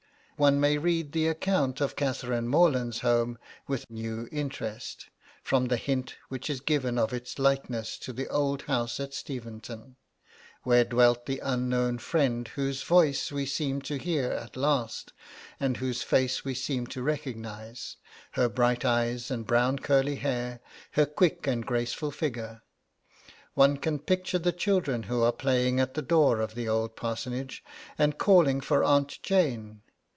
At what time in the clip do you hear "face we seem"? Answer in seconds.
16.01-16.87